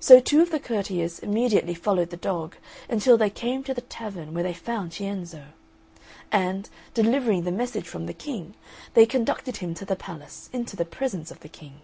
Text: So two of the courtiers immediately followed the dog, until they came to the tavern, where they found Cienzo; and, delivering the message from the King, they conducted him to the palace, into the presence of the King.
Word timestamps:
So 0.00 0.18
two 0.18 0.40
of 0.40 0.48
the 0.50 0.58
courtiers 0.60 1.18
immediately 1.18 1.74
followed 1.74 2.08
the 2.08 2.16
dog, 2.16 2.56
until 2.88 3.18
they 3.18 3.28
came 3.28 3.62
to 3.64 3.74
the 3.74 3.82
tavern, 3.82 4.32
where 4.32 4.42
they 4.42 4.54
found 4.54 4.92
Cienzo; 4.94 5.48
and, 6.32 6.70
delivering 6.94 7.42
the 7.44 7.52
message 7.52 7.86
from 7.86 8.06
the 8.06 8.14
King, 8.14 8.54
they 8.94 9.04
conducted 9.04 9.58
him 9.58 9.74
to 9.74 9.84
the 9.84 9.94
palace, 9.94 10.48
into 10.54 10.74
the 10.74 10.86
presence 10.86 11.30
of 11.30 11.40
the 11.40 11.50
King. 11.50 11.82